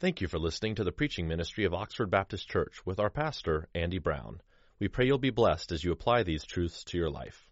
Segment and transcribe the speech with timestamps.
[0.00, 3.68] Thank you for listening to the preaching ministry of Oxford Baptist Church with our pastor,
[3.76, 4.40] Andy Brown.
[4.80, 7.46] We pray you'll be blessed as you apply these truths to your life.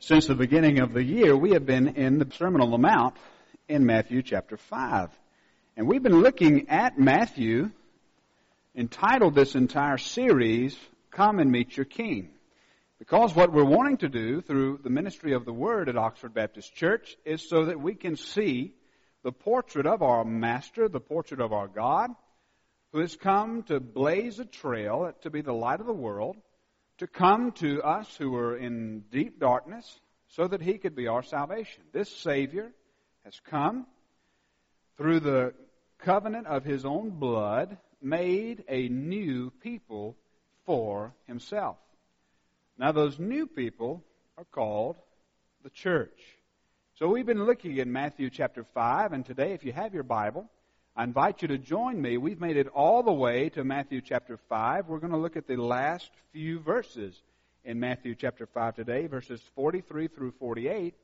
[0.00, 3.14] Since the beginning of the year, we have been in the Sermon on the Mount
[3.68, 5.10] in Matthew chapter 5.
[5.76, 7.70] And we've been looking at Matthew,
[8.74, 10.76] entitled this entire series,
[11.12, 12.30] Come and Meet Your King.
[12.98, 16.74] Because what we're wanting to do through the ministry of the Word at Oxford Baptist
[16.74, 18.74] Church is so that we can see
[19.22, 22.10] the portrait of our Master, the portrait of our God,
[22.92, 26.36] who has come to blaze a trail to be the light of the world,
[26.98, 31.22] to come to us who are in deep darkness, so that he could be our
[31.22, 31.82] salvation.
[31.92, 32.70] This Savior
[33.24, 33.86] has come
[34.96, 35.54] through the
[35.98, 40.16] covenant of his own blood, made a new people
[40.64, 41.76] for himself.
[42.78, 44.04] Now, those new people
[44.36, 44.96] are called
[45.62, 46.37] the church.
[46.98, 50.50] So we've been looking in Matthew chapter 5, and today, if you have your Bible,
[50.96, 52.16] I invite you to join me.
[52.16, 54.88] We've made it all the way to Matthew chapter 5.
[54.88, 57.22] We're going to look at the last few verses
[57.64, 60.96] in Matthew chapter 5 today, verses 43 through 48.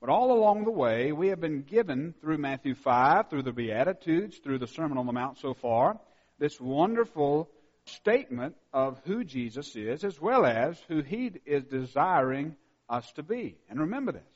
[0.00, 4.38] But all along the way, we have been given through Matthew 5, through the Beatitudes,
[4.38, 5.96] through the Sermon on the Mount so far,
[6.40, 7.48] this wonderful
[7.84, 12.56] statement of who Jesus is, as well as who He is desiring
[12.88, 13.54] us to be.
[13.70, 14.35] And remember this.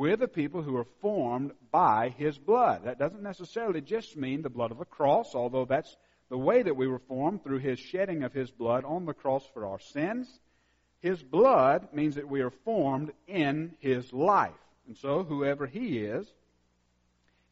[0.00, 2.84] We're the people who are formed by His blood.
[2.84, 5.94] That doesn't necessarily just mean the blood of the cross, although that's
[6.30, 9.44] the way that we were formed through His shedding of His blood on the cross
[9.52, 10.26] for our sins.
[11.02, 14.54] His blood means that we are formed in His life.
[14.86, 16.26] And so whoever He is,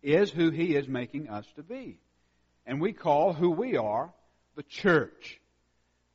[0.02, 1.98] is who He is making us to be.
[2.64, 4.10] And we call who we are
[4.56, 5.38] the church.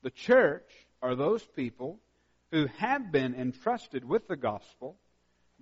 [0.02, 2.00] The church are those people
[2.50, 4.98] who have been entrusted with the gospel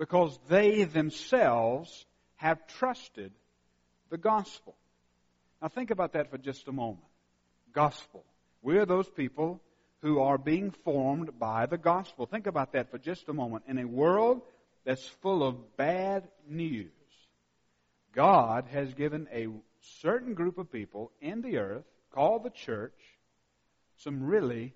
[0.01, 2.07] because they themselves
[2.37, 3.31] have trusted
[4.09, 4.75] the gospel.
[5.61, 7.05] Now think about that for just a moment.
[7.71, 8.25] Gospel.
[8.63, 9.61] We are those people
[10.01, 12.25] who are being formed by the gospel.
[12.25, 13.65] Think about that for just a moment.
[13.67, 14.41] In a world
[14.85, 16.89] that's full of bad news,
[18.15, 19.49] God has given a
[20.01, 22.97] certain group of people in the earth, called the church,
[23.97, 24.73] some really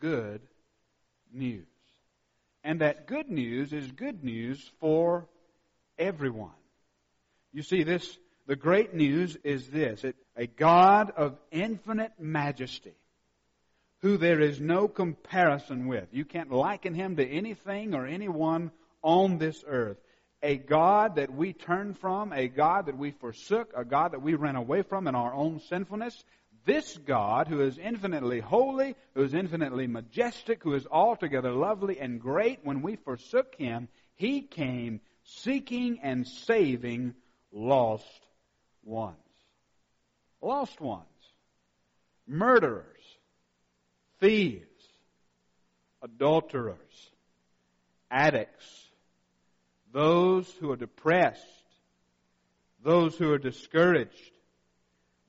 [0.00, 0.40] good
[1.34, 1.66] news.
[2.68, 5.26] And that good news is good news for
[5.98, 6.52] everyone.
[7.50, 12.92] You see, this, the great news is this it, a God of infinite majesty,
[14.02, 16.08] who there is no comparison with.
[16.12, 19.96] You can't liken him to anything or anyone on this earth.
[20.42, 24.34] A God that we turn from, a God that we forsook, a God that we
[24.34, 26.22] ran away from in our own sinfulness,
[26.68, 32.20] this God, who is infinitely holy, who is infinitely majestic, who is altogether lovely and
[32.20, 37.14] great, when we forsook him, he came seeking and saving
[37.50, 38.04] lost
[38.84, 39.16] ones.
[40.42, 41.06] Lost ones.
[42.26, 42.84] Murderers.
[44.20, 44.66] Thieves.
[46.02, 47.10] Adulterers.
[48.10, 48.66] Addicts.
[49.90, 51.42] Those who are depressed.
[52.84, 54.37] Those who are discouraged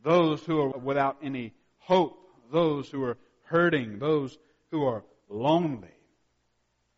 [0.03, 2.17] those who are without any hope,
[2.51, 4.37] those who are hurting, those
[4.71, 5.87] who are lonely,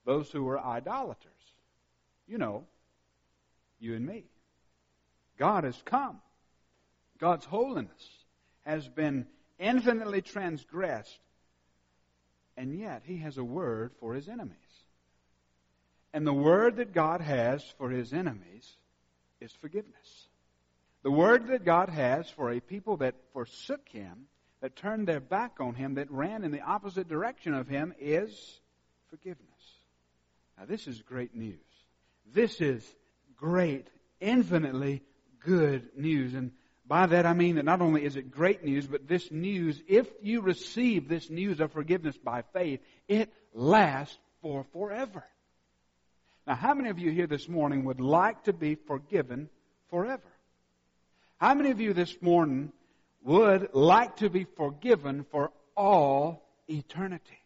[0.06, 1.25] those who are idolaters.
[2.28, 2.66] You know,
[3.79, 4.25] you and me.
[5.38, 6.22] God has come.
[7.19, 8.09] God's holiness
[8.66, 9.25] has been
[9.59, 11.19] infinitely transgressed,
[12.57, 14.57] and yet He has a word for His enemies.
[16.13, 18.75] And the word that God has for His enemies
[19.40, 20.28] is forgiveness.
[21.03, 24.28] The word that God has for a people that forsook Him,
[24.62, 28.59] that turned their back on Him, that ran in the opposite direction of Him, is
[29.09, 29.47] forgiveness.
[30.57, 31.57] Now, this is great news.
[32.31, 32.85] This is
[33.35, 33.88] great,
[34.19, 35.01] infinitely
[35.40, 36.35] good news.
[36.35, 36.51] And
[36.88, 40.07] by that I mean that not only is it great news, but this news, if
[40.22, 45.23] you receive this news of forgiveness by faith, it lasts for forever.
[46.45, 49.50] Now, how many of you here this morning would like to be forgiven
[49.90, 50.31] forever?
[51.41, 52.72] How many of you this morning
[53.23, 57.40] would like to be forgiven for all eternity?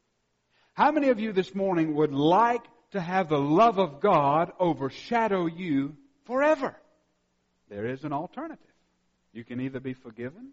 [0.74, 5.45] How many of you this morning would like to have the love of God overshadow
[5.45, 5.95] you
[6.25, 6.75] forever?
[7.69, 8.59] There is an alternative.
[9.31, 10.50] You can either be forgiven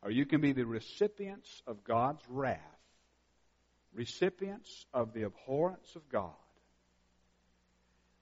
[0.00, 2.60] or you can be the recipients of God's wrath,
[3.92, 6.30] recipients of the abhorrence of God,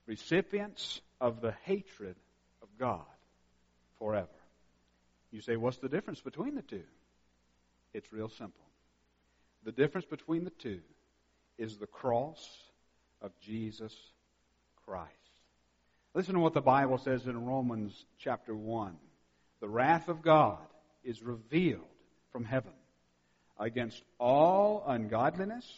[0.07, 2.15] recipients of the hatred
[2.63, 3.05] of God
[3.99, 4.29] forever.
[5.37, 6.81] You say, what's the difference between the two?
[7.93, 8.65] It's real simple.
[9.65, 10.79] The difference between the two
[11.59, 12.43] is the cross
[13.21, 13.95] of Jesus
[14.83, 15.11] Christ.
[16.15, 18.97] Listen to what the Bible says in Romans chapter 1.
[19.59, 20.57] The wrath of God
[21.03, 21.85] is revealed
[22.31, 22.73] from heaven
[23.59, 25.71] against all ungodliness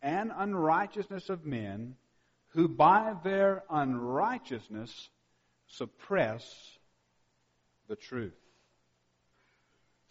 [0.00, 1.96] and unrighteousness of men
[2.54, 5.10] who by their unrighteousness
[5.66, 6.42] suppress
[7.86, 8.32] the truth.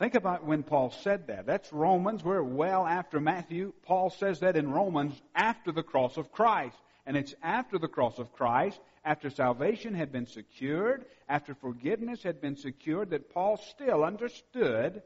[0.03, 1.45] Think about when Paul said that.
[1.45, 2.25] That's Romans.
[2.25, 3.71] We're well after Matthew.
[3.83, 6.75] Paul says that in Romans after the cross of Christ.
[7.05, 12.41] And it's after the cross of Christ, after salvation had been secured, after forgiveness had
[12.41, 15.03] been secured, that Paul still understood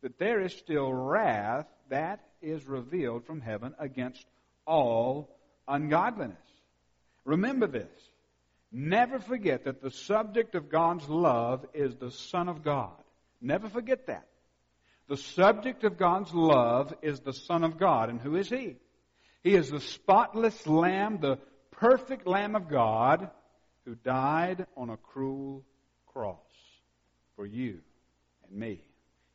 [0.00, 4.24] that there is still wrath that is revealed from heaven against
[4.66, 5.36] all
[5.68, 6.38] ungodliness.
[7.26, 7.92] Remember this.
[8.72, 12.96] Never forget that the subject of God's love is the Son of God.
[13.40, 14.26] Never forget that.
[15.08, 18.10] The subject of God's love is the Son of God.
[18.10, 18.76] And who is He?
[19.42, 21.38] He is the spotless Lamb, the
[21.70, 23.30] perfect Lamb of God
[23.84, 25.64] who died on a cruel
[26.06, 26.40] cross
[27.36, 27.78] for you
[28.48, 28.82] and me.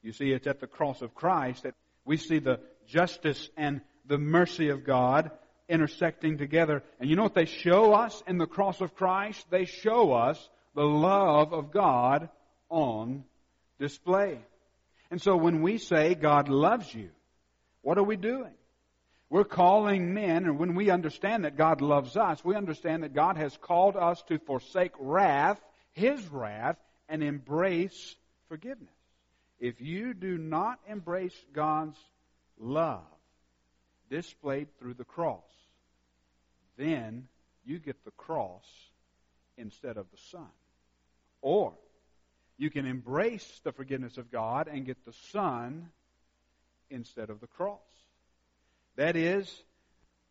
[0.04, 4.18] You see, it's at the cross of Christ that we see the justice and the
[4.18, 5.32] mercy of God
[5.70, 6.84] intersecting together.
[7.00, 9.46] And you know what they show us in the cross of Christ?
[9.50, 12.30] They show us the love of God
[12.70, 13.24] on
[13.82, 14.40] display.
[15.10, 17.10] And so when we say God loves you,
[17.82, 18.54] what are we doing?
[19.30, 23.38] We're calling men, and when we understand that God loves us, we understand that God
[23.38, 25.60] has called us to forsake wrath,
[25.94, 26.78] His wrath,
[27.10, 28.16] and embrace
[28.50, 28.90] forgiveness.
[29.60, 31.98] If you do not embrace God's
[32.60, 33.04] love
[34.10, 35.44] displayed through the cross,
[36.78, 37.28] then
[37.66, 38.66] you get the cross
[39.58, 40.50] instead of the Son.
[41.42, 41.74] Or
[42.62, 45.90] you can embrace the forgiveness of God and get the Son
[46.92, 47.80] instead of the cross.
[48.98, 49.52] That is,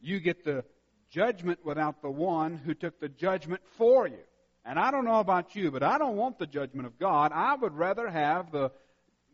[0.00, 0.65] you get the
[1.11, 4.23] judgment without the one who took the judgment for you.
[4.65, 7.32] And I don't know about you, but I don't want the judgment of God.
[7.35, 8.71] I would rather have the,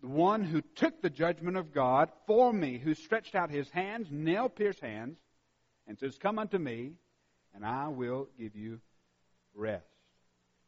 [0.01, 4.49] one who took the judgment of God for me, who stretched out his hands, nail
[4.49, 5.19] pierced hands,
[5.87, 6.93] and says, Come unto me,
[7.55, 8.81] and I will give you
[9.55, 9.96] rest.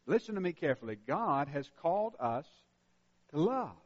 [0.08, 0.96] Listen to me carefully.
[1.06, 2.46] God has called us
[3.31, 3.76] to love.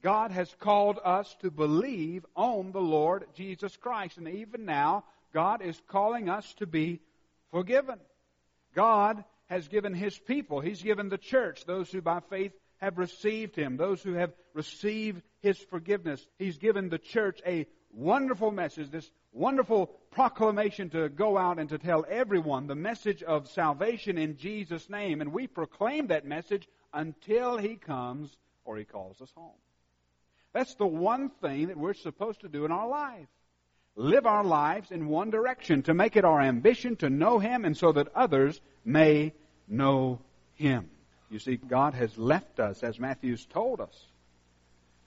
[0.00, 4.18] God has called us to believe on the Lord Jesus Christ.
[4.18, 5.04] And even now,
[5.34, 7.00] God is calling us to be
[7.50, 7.98] forgiven.
[8.74, 13.56] God has given His people, He's given the church, those who by faith have received
[13.56, 16.24] Him, those who have received His forgiveness.
[16.38, 21.78] He's given the church a wonderful message, this wonderful proclamation to go out and to
[21.78, 25.20] tell everyone the message of salvation in Jesus' name.
[25.20, 29.50] And we proclaim that message until He comes or He calls us home.
[30.52, 33.28] That's the one thing that we're supposed to do in our life.
[33.94, 37.76] Live our lives in one direction, to make it our ambition to know Him and
[37.76, 39.32] so that others may
[39.68, 40.20] know
[40.54, 40.88] Him.
[41.30, 44.06] You see, God has left us, as Matthew's told us.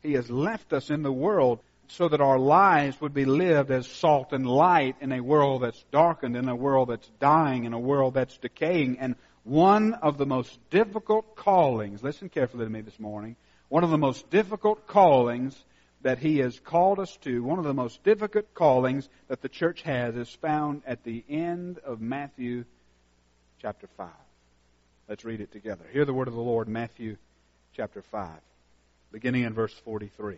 [0.01, 3.87] He has left us in the world so that our lives would be lived as
[3.87, 7.79] salt and light in a world that's darkened, in a world that's dying, in a
[7.79, 8.99] world that's decaying.
[8.99, 13.35] And one of the most difficult callings, listen carefully to me this morning,
[13.69, 15.55] one of the most difficult callings
[16.01, 19.81] that He has called us to, one of the most difficult callings that the church
[19.83, 22.65] has is found at the end of Matthew
[23.61, 24.09] chapter 5.
[25.07, 25.85] Let's read it together.
[25.91, 27.17] Hear the word of the Lord, Matthew
[27.73, 28.29] chapter 5,
[29.11, 30.37] beginning in verse 43.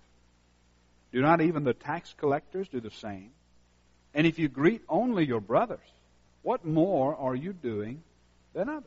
[1.11, 3.31] Do not even the tax collectors do the same?
[4.13, 5.79] And if you greet only your brothers,
[6.41, 8.01] what more are you doing
[8.53, 8.85] than others?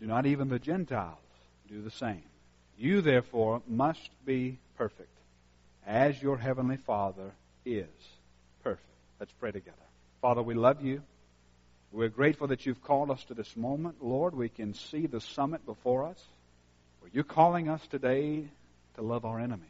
[0.00, 1.18] Do not even the Gentiles
[1.68, 2.22] do the same?
[2.78, 5.10] You therefore must be perfect,
[5.86, 7.32] as your heavenly Father
[7.66, 7.86] is
[8.62, 8.86] perfect.
[9.18, 9.76] Let's pray together.
[10.22, 11.02] Father, we love you.
[11.92, 13.96] We're grateful that you've called us to this moment.
[14.02, 16.22] Lord, we can see the summit before us.
[17.12, 18.44] You're calling us today
[18.94, 19.66] to love our enemies.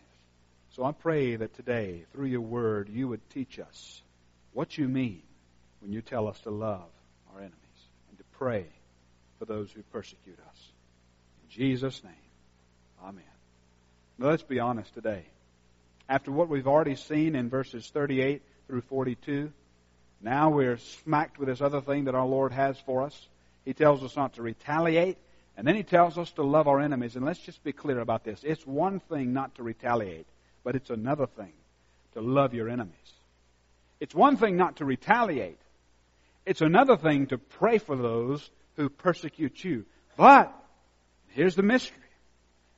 [0.77, 4.03] So I pray that today, through your word, you would teach us
[4.53, 5.23] what you mean
[5.81, 6.89] when you tell us to love
[7.33, 7.55] our enemies
[8.09, 8.67] and to pray
[9.39, 10.69] for those who persecute us.
[11.43, 12.13] In Jesus' name,
[13.03, 13.25] amen.
[14.19, 15.25] Now let's be honest today.
[16.09, 19.53] After what we've already seen in verses 38 through 42,
[20.21, 23.29] now we're smacked with this other thing that our Lord has for us.
[23.65, 25.19] He tells us not to retaliate.
[25.57, 27.17] And then he tells us to love our enemies.
[27.17, 28.41] And let's just be clear about this.
[28.45, 30.27] It's one thing not to retaliate,
[30.65, 31.53] but it's another thing
[32.15, 32.95] to love your enemies.
[34.01, 35.61] It's one thing not to retaliate.
[36.47, 39.85] It's another thing to pray for those who persecute you.
[40.17, 40.53] But,
[41.29, 41.97] here's the mystery.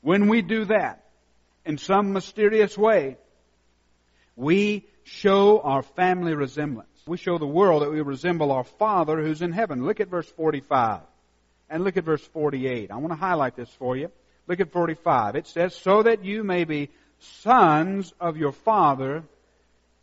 [0.01, 1.05] When we do that,
[1.65, 3.17] in some mysterious way,
[4.35, 6.89] we show our family resemblance.
[7.07, 9.85] We show the world that we resemble our Father who's in heaven.
[9.85, 11.01] Look at verse 45.
[11.71, 12.91] And look at verse 48.
[12.91, 14.11] I want to highlight this for you.
[14.47, 15.37] Look at 45.
[15.37, 16.91] It says, So that you may be
[17.41, 19.25] sons of your Father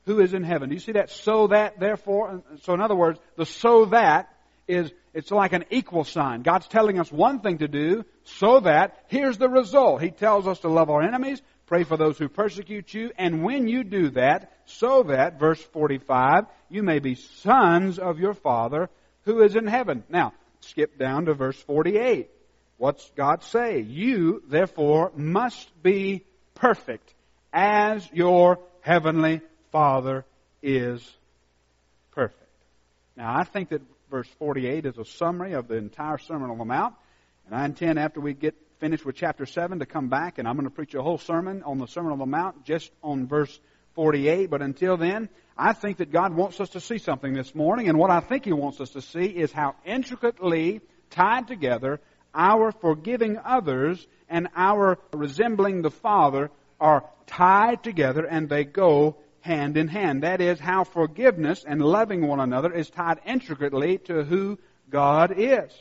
[0.06, 0.70] who is in heaven.
[0.70, 1.10] Do you see that?
[1.10, 2.44] So that, therefore.
[2.64, 4.34] So in other words, the so that
[4.68, 6.42] is, it's like an equal sign.
[6.42, 10.02] God's telling us one thing to do, so that, here's the result.
[10.02, 13.12] He tells us to love our enemies, Pray for those who persecute you.
[13.16, 18.34] And when you do that, so that, verse 45, you may be sons of your
[18.34, 18.90] Father
[19.26, 20.04] who is in heaven.
[20.10, 22.28] Now, skip down to verse 48.
[22.78, 23.82] What's God say?
[23.82, 26.26] You, therefore, must be
[26.60, 27.14] perfect
[27.54, 30.26] as your heavenly Father
[30.62, 31.02] is
[32.12, 32.36] perfect.
[33.16, 36.66] Now, I think that verse 48 is a summary of the entire Sermon on the
[36.66, 36.96] Mount.
[37.46, 40.56] And I intend after we get finished with chapter 7 to come back, and I'm
[40.56, 43.60] going to preach a whole sermon on the Sermon on the Mount just on verse
[43.96, 44.50] 48.
[44.50, 47.98] But until then, I think that God wants us to see something this morning, and
[47.98, 52.00] what I think He wants us to see is how intricately tied together
[52.34, 59.78] our forgiving others and our resembling the Father are tied together and they go hand
[59.78, 60.24] in hand.
[60.24, 64.60] That is how forgiveness and loving one another is tied intricately to who
[64.90, 65.72] God is.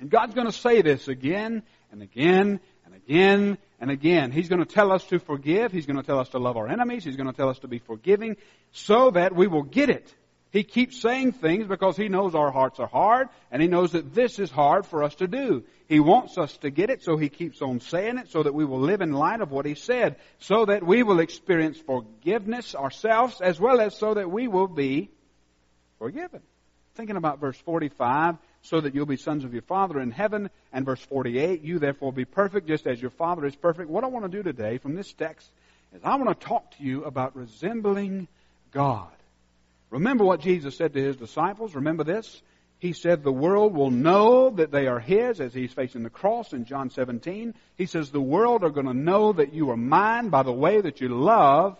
[0.00, 4.30] And God's going to say this again and again and again and again.
[4.30, 5.72] He's going to tell us to forgive.
[5.72, 7.04] He's going to tell us to love our enemies.
[7.04, 8.36] He's going to tell us to be forgiving
[8.72, 10.12] so that we will get it.
[10.50, 14.14] He keeps saying things because he knows our hearts are hard and he knows that
[14.14, 15.64] this is hard for us to do.
[15.88, 18.64] He wants us to get it, so he keeps on saying it so that we
[18.64, 23.40] will live in light of what he said, so that we will experience forgiveness ourselves
[23.40, 25.10] as well as so that we will be
[25.98, 26.42] forgiven.
[26.96, 30.50] Thinking about verse 45, so that you'll be sons of your Father in heaven.
[30.72, 33.88] And verse 48, you therefore be perfect just as your Father is perfect.
[33.88, 35.48] What I want to do today from this text
[35.94, 38.26] is I want to talk to you about resembling
[38.72, 39.12] God.
[39.90, 41.74] Remember what Jesus said to his disciples?
[41.74, 42.42] Remember this?
[42.78, 46.52] He said, The world will know that they are His as He's facing the cross
[46.52, 47.54] in John 17.
[47.76, 50.80] He says, The world are going to know that you are mine by the way
[50.80, 51.78] that you love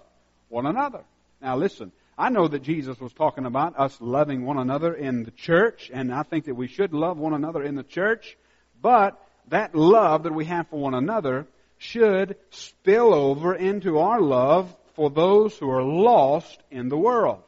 [0.48, 1.04] one another.
[1.42, 5.30] Now listen, I know that Jesus was talking about us loving one another in the
[5.32, 8.38] church, and I think that we should love one another in the church,
[8.80, 14.74] but that love that we have for one another should spill over into our love
[14.94, 17.42] for those who are lost in the world.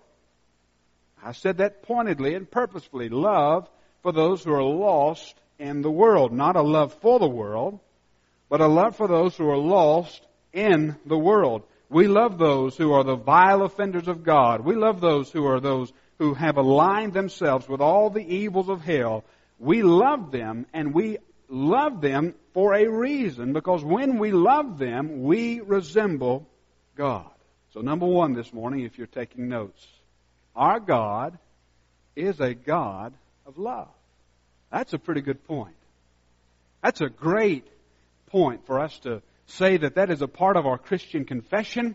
[1.29, 3.11] I said that pointedly and purposefully.
[3.11, 3.69] Love
[4.03, 6.33] for those who are lost in the world.
[6.33, 7.81] Not a love for the world,
[8.49, 10.23] but a love for those who are lost
[10.55, 11.65] in the world.
[11.91, 14.65] We love those who are the vile offenders of God.
[14.65, 18.81] We love those who are those who have aligned themselves with all the evils of
[18.81, 19.23] hell.
[19.59, 21.19] We love them and we
[21.51, 26.49] love them for a reason because when we love them, we resemble
[26.97, 27.31] God.
[27.75, 29.87] So number one this morning, if you're taking notes,
[30.59, 31.39] our God
[32.17, 33.15] is a God
[33.47, 33.89] of love.
[34.71, 35.77] That's a pretty good point.
[36.83, 37.67] That's a great
[38.27, 41.95] point for us to say that that is a part of our Christian confession.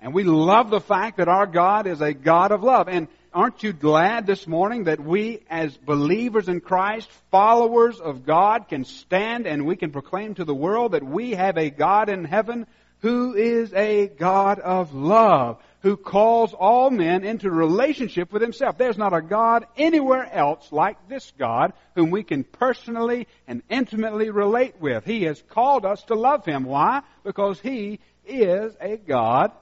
[0.00, 2.88] And we love the fact that our God is a God of love.
[2.88, 8.68] And aren't you glad this morning that we as believers in Christ, followers of God,
[8.68, 12.24] can stand and we can proclaim to the world that we have a God in
[12.24, 12.66] heaven
[13.00, 18.78] who is a God of love, who calls all men into relationship with himself.
[18.78, 24.30] There's not a God anywhere else like this God whom we can personally and intimately
[24.30, 25.04] relate with.
[25.04, 26.64] He has called us to love him.
[26.64, 27.02] Why?
[27.22, 29.52] Because he is a God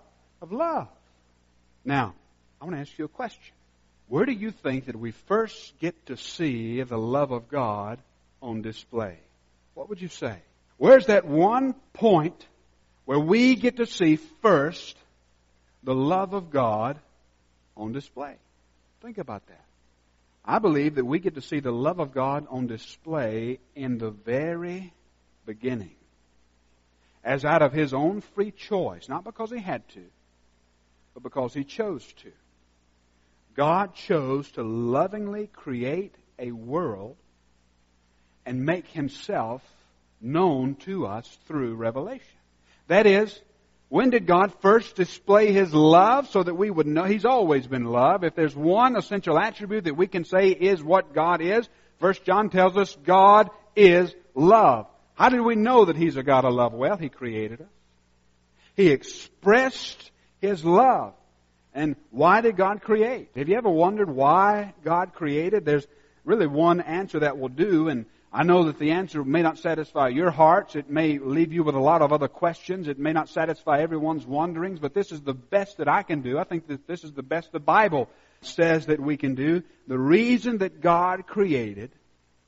[0.40, 0.86] of love.
[1.84, 2.14] Now,
[2.60, 3.52] I want to ask you a question.
[4.06, 7.98] Where do you think that we first get to see the love of God
[8.40, 9.18] on display?
[9.74, 10.36] What would you say?
[10.76, 12.46] Where's that one point
[13.06, 14.96] where we get to see first
[15.82, 16.98] the love of God
[17.76, 18.36] on display.
[19.00, 19.64] Think about that.
[20.44, 24.10] I believe that we get to see the love of God on display in the
[24.10, 24.92] very
[25.46, 25.94] beginning.
[27.24, 30.02] As out of His own free choice, not because He had to,
[31.14, 32.32] but because He chose to.
[33.54, 37.16] God chose to lovingly create a world
[38.44, 39.62] and make Himself
[40.20, 42.26] known to us through revelation.
[42.88, 43.40] That is,
[43.92, 47.84] when did God first display His love so that we would know He's always been
[47.84, 48.24] love?
[48.24, 51.68] If there's one essential attribute that we can say is what God is,
[52.00, 54.86] First John tells us God is love.
[55.12, 56.72] How did we know that He's a God of love?
[56.72, 57.66] Well, He created us.
[58.76, 61.12] He expressed His love.
[61.74, 63.28] And why did God create?
[63.36, 65.66] Have you ever wondered why God created?
[65.66, 65.86] There's
[66.24, 70.08] really one answer that will do, and I know that the answer may not satisfy
[70.08, 70.74] your hearts.
[70.74, 72.88] It may leave you with a lot of other questions.
[72.88, 76.38] It may not satisfy everyone's wanderings, but this is the best that I can do.
[76.38, 78.08] I think that this is the best the Bible
[78.40, 79.62] says that we can do.
[79.86, 81.90] The reason that God created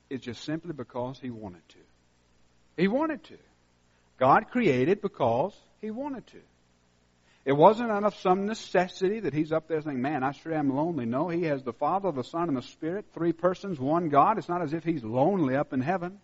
[0.09, 1.77] is just simply because He wanted to.
[2.77, 3.37] He wanted to.
[4.17, 6.41] God created because He wanted to.
[7.45, 10.75] It wasn't out of some necessity that he's up there saying, Man, I sure am
[10.75, 11.05] lonely.
[11.05, 14.39] No, he has the Father, the Son, and the Spirit, three persons, one God.
[14.39, 16.19] It's not as if he's lonely up in heaven.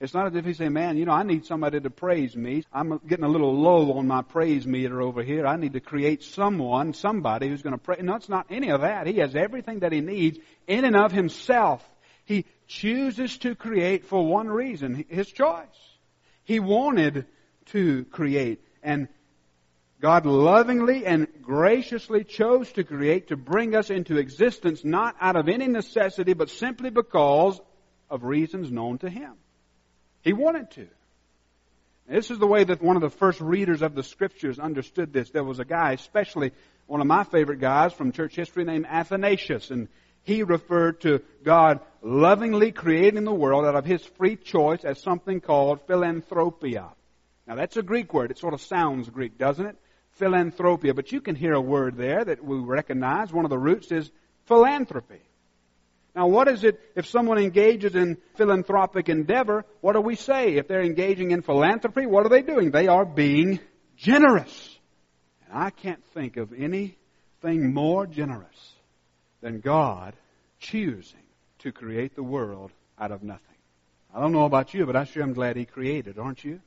[0.00, 2.64] It's not as if he's saying, Man, you know, I need somebody to praise me.
[2.74, 5.46] I'm getting a little low on my praise meter over here.
[5.46, 7.96] I need to create someone, somebody who's going to pray.
[8.02, 9.06] No, it's not any of that.
[9.06, 11.82] He has everything that he needs in and of himself.
[12.26, 15.66] He chooses to create for one reason, his choice.
[16.44, 17.26] He wanted
[17.66, 18.62] to create.
[18.82, 19.08] And
[20.00, 25.48] God lovingly and graciously chose to create to bring us into existence not out of
[25.48, 27.60] any necessity, but simply because
[28.08, 29.34] of reasons known to Him.
[30.22, 30.88] He wanted to.
[32.08, 35.30] This is the way that one of the first readers of the Scriptures understood this.
[35.30, 36.52] There was a guy, especially
[36.86, 39.88] one of my favorite guys from church history named Athanasius, and
[40.22, 45.40] he referred to God lovingly creating the world out of His free choice as something
[45.40, 46.88] called philanthropia.
[47.46, 48.30] Now that's a Greek word.
[48.30, 49.76] It sort of sounds Greek, doesn't it?
[50.20, 53.32] Philanthropia, but you can hear a word there that we recognize.
[53.32, 54.08] One of the roots is
[54.46, 55.20] philanthropy.
[56.14, 59.64] Now, what is it if someone engages in philanthropic endeavor?
[59.80, 60.56] What do we say?
[60.56, 62.70] If they're engaging in philanthropy, what are they doing?
[62.70, 63.58] They are being
[63.96, 64.78] generous.
[65.48, 68.74] And I can't think of anything more generous
[69.40, 70.14] than God
[70.58, 71.18] choosing
[71.60, 73.46] to create the world out of nothing.
[74.14, 76.60] I don't know about you, but I sure am glad He created, aren't you?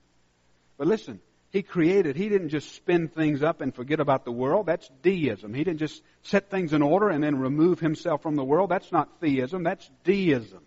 [0.78, 1.20] But listen,
[1.54, 4.66] he created, He didn't just spin things up and forget about the world.
[4.66, 5.54] That's deism.
[5.54, 8.72] He didn't just set things in order and then remove Himself from the world.
[8.72, 9.62] That's not theism.
[9.62, 10.64] That's deism.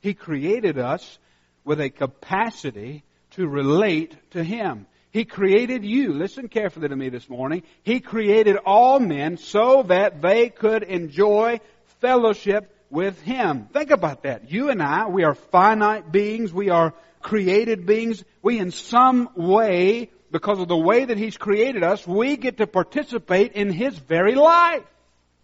[0.00, 1.18] He created us
[1.64, 4.86] with a capacity to relate to Him.
[5.10, 6.14] He created you.
[6.14, 7.62] Listen carefully to me this morning.
[7.82, 11.60] He created all men so that they could enjoy
[12.00, 13.68] fellowship with Him.
[13.74, 14.50] Think about that.
[14.50, 16.54] You and I, we are finite beings.
[16.54, 18.24] We are created beings.
[18.40, 22.66] We in some way because of the way that He's created us, we get to
[22.66, 24.82] participate in His very life.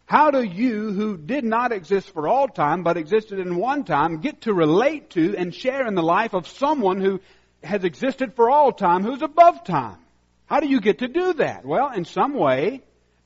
[0.06, 4.22] How do you, who did not exist for all time, but existed in one time,
[4.22, 7.20] get to relate to and share in the life of someone who
[7.62, 9.98] has existed for all time, who's above time?
[10.46, 11.66] How do you get to do that?
[11.66, 12.82] Well, in some way,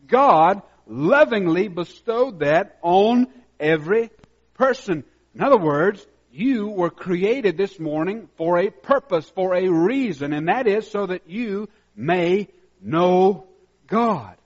[0.08, 3.28] God lovingly bestowed that on
[3.60, 4.10] every
[4.54, 5.04] person.
[5.36, 10.48] In other words, you were created this morning for a purpose, for a reason, and
[10.48, 12.48] that is so that you may
[12.80, 13.46] know
[13.86, 14.36] God.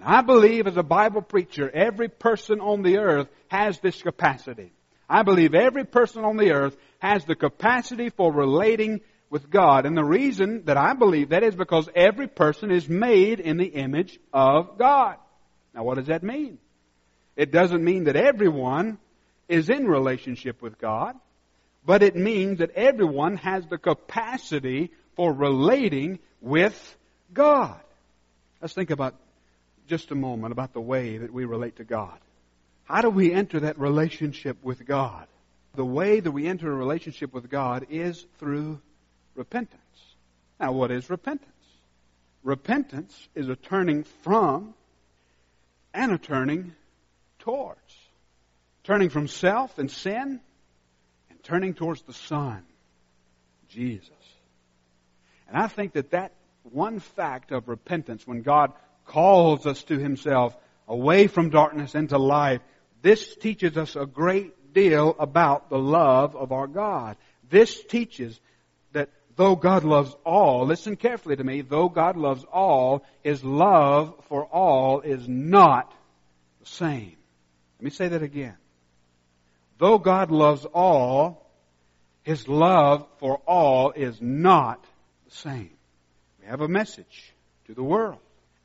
[0.00, 4.72] And I believe as a Bible preacher, every person on the earth has this capacity.
[5.08, 9.86] I believe every person on the earth has the capacity for relating with God.
[9.86, 13.66] And the reason that I believe that is because every person is made in the
[13.66, 15.16] image of God.
[15.74, 16.58] Now what does that mean?
[17.36, 18.98] It doesn't mean that everyone
[19.48, 21.16] is in relationship with God,
[21.84, 26.96] but it means that everyone has the capacity for relating with
[27.32, 27.80] God.
[28.60, 29.16] Let's think about
[29.88, 32.18] just a moment about the way that we relate to God.
[32.84, 35.26] How do we enter that relationship with God?
[35.74, 38.80] The way that we enter a relationship with God is through
[39.34, 39.80] repentance.
[40.60, 41.48] Now, what is repentance?
[42.42, 44.74] Repentance is a turning from
[45.94, 46.74] and a turning
[47.38, 47.78] towards
[48.84, 50.40] turning from self and sin
[51.30, 52.62] and turning towards the Son,
[53.68, 54.10] Jesus.
[55.48, 58.72] And I think that that one fact of repentance, when God
[59.06, 60.56] calls us to Himself
[60.88, 62.60] away from darkness into life,
[63.02, 67.16] this teaches us a great deal about the love of our God.
[67.50, 68.40] This teaches
[68.92, 74.14] that though God loves all, listen carefully to me, though God loves all, His love
[74.28, 75.92] for all is not
[76.60, 77.16] the same.
[77.78, 78.54] Let me say that again.
[79.82, 81.44] Though God loves all,
[82.22, 84.80] His love for all is not
[85.24, 85.70] the same.
[86.38, 87.34] We have a message
[87.66, 88.20] to the world.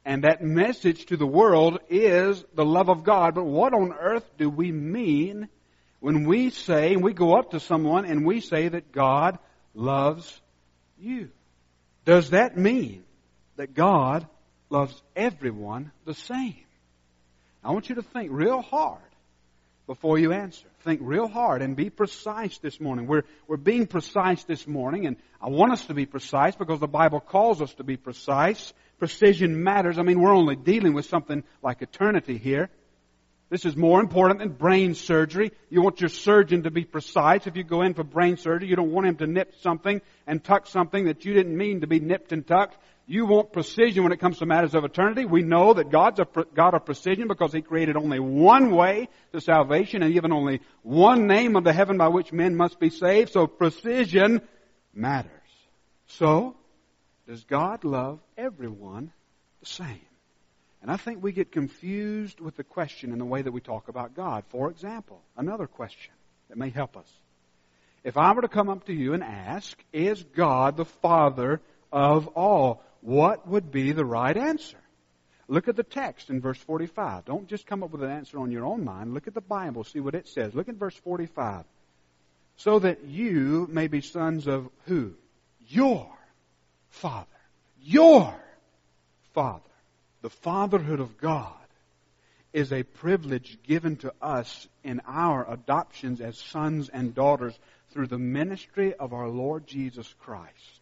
[0.05, 3.33] And that message to the world is the love of God.
[3.33, 5.49] But what on earth do we mean
[6.01, 9.39] when we say, and we go up to someone and we say that God
[9.73, 10.39] loves
[10.99, 11.31] you?
[12.05, 13.03] Does that mean
[13.55, 14.27] that God
[14.69, 16.63] loves everyone the same?
[17.63, 19.01] I want you to think real hard
[19.87, 20.67] before you answer.
[20.87, 23.07] Think real hard and be precise this morning.
[23.07, 26.87] We're, we're being precise this morning, and I want us to be precise because the
[26.87, 28.71] Bible calls us to be precise.
[28.97, 29.99] Precision matters.
[29.99, 32.69] I mean, we're only dealing with something like eternity here.
[33.49, 35.51] This is more important than brain surgery.
[35.69, 37.47] You want your surgeon to be precise.
[37.47, 40.41] If you go in for brain surgery, you don't want him to nip something and
[40.41, 42.77] tuck something that you didn't mean to be nipped and tucked.
[43.09, 45.23] You want precision when it comes to matters of eternity.
[45.23, 49.39] We know that God's a God of precision because He created only one way to
[49.39, 53.31] salvation and given only one name of the heaven by which men must be saved.
[53.31, 54.41] So precision
[54.93, 55.31] matters.
[56.07, 56.57] So,
[57.27, 59.13] does God love everyone
[59.61, 60.01] the same?
[60.81, 63.87] And I think we get confused with the question in the way that we talk
[63.87, 64.43] about God.
[64.49, 66.11] For example, another question
[66.49, 67.11] that may help us.
[68.03, 72.27] If I were to come up to you and ask, is God the Father of
[72.27, 72.83] all?
[73.01, 74.77] What would be the right answer?
[75.47, 77.25] Look at the text in verse 45.
[77.25, 79.13] Don't just come up with an answer on your own mind.
[79.13, 80.53] Look at the Bible, see what it says.
[80.53, 81.63] Look at verse 45.
[82.57, 85.13] So that you may be sons of who?
[85.67, 86.09] Your
[86.89, 87.27] Father.
[87.81, 88.35] Your
[89.33, 89.61] Father.
[90.21, 91.53] The fatherhood of God
[92.51, 97.57] is a privilege given to us in our adoptions as sons and daughters
[97.91, 100.81] through the ministry of our Lord Jesus Christ.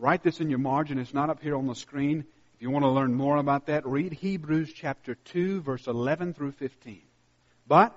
[0.00, 0.98] Write this in your margin.
[0.98, 2.24] It's not up here on the screen.
[2.54, 6.52] If you want to learn more about that, read Hebrews chapter 2, verse 11 through
[6.52, 7.02] 15.
[7.68, 7.94] But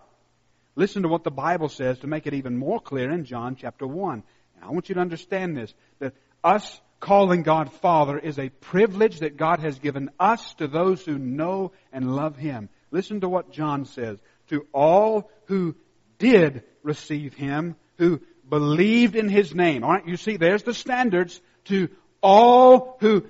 [0.76, 3.88] listen to what the Bible says to make it even more clear in John chapter
[3.88, 4.22] 1.
[4.56, 6.14] And I want you to understand this, that
[6.44, 11.18] us calling God Father is a privilege that God has given us to those who
[11.18, 12.68] know and love Him.
[12.92, 14.20] Listen to what John says.
[14.50, 15.74] To all who
[16.20, 19.86] did receive Him, who believed in His name.
[19.86, 21.90] Alright, you see, there's the standards to
[22.22, 23.26] all who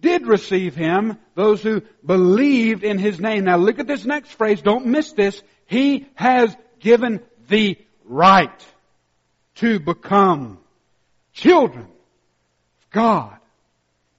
[0.00, 3.44] did receive him, those who believed in his name.
[3.44, 4.62] Now look at this next phrase.
[4.62, 5.40] Don't miss this.
[5.66, 8.66] He has given the right
[9.56, 10.58] to become
[11.32, 13.36] children of God.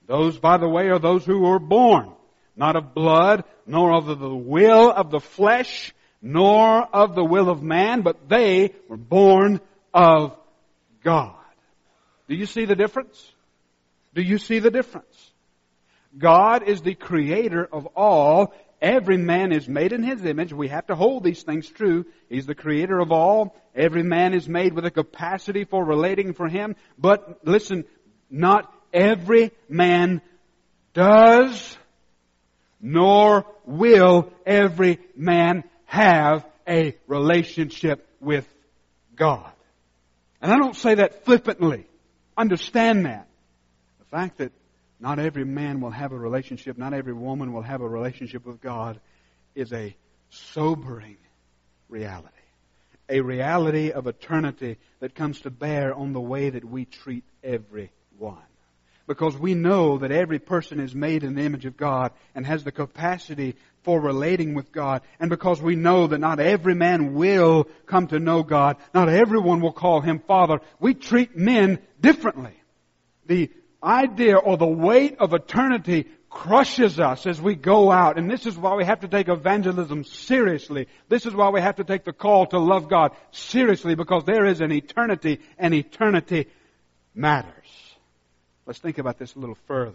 [0.06, 2.12] Those, by the way, are those who were born,
[2.56, 7.62] not of blood, nor of the will of the flesh, nor of the will of
[7.62, 9.60] man, but they were born
[9.92, 10.36] of
[11.02, 11.34] God.
[12.28, 13.32] Do you see the difference?
[14.14, 15.32] Do you see the difference?
[16.16, 18.54] God is the creator of all.
[18.80, 20.52] Every man is made in His image.
[20.52, 22.04] We have to hold these things true.
[22.28, 23.56] He's the creator of all.
[23.74, 26.76] Every man is made with a capacity for relating for Him.
[26.98, 27.84] But listen,
[28.28, 30.20] not every man
[30.92, 31.76] does,
[32.80, 38.46] nor will every man have a relationship with
[39.16, 39.52] God.
[40.42, 41.86] And I don't say that flippantly.
[42.36, 43.28] Understand that
[44.12, 44.52] fact that
[45.00, 48.60] not every man will have a relationship, not every woman will have a relationship with
[48.60, 49.00] God
[49.54, 49.96] is a
[50.30, 51.16] sobering
[51.88, 52.28] reality.
[53.08, 58.46] A reality of eternity that comes to bear on the way that we treat everyone.
[59.06, 62.62] Because we know that every person is made in the image of God and has
[62.62, 65.02] the capacity for relating with God.
[65.18, 69.60] And because we know that not every man will come to know God, not everyone
[69.60, 72.54] will call Him Father, we treat men differently.
[73.26, 73.50] The
[73.82, 78.18] idea or the weight of eternity crushes us as we go out.
[78.18, 80.88] And this is why we have to take evangelism seriously.
[81.08, 84.46] This is why we have to take the call to love God seriously because there
[84.46, 86.48] is an eternity and eternity
[87.14, 87.52] matters.
[88.66, 89.94] Let's think about this a little further.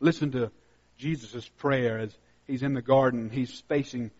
[0.00, 0.50] Listen to
[0.98, 2.14] Jesus' prayer as
[2.46, 3.30] he's in the garden.
[3.30, 4.10] He's facing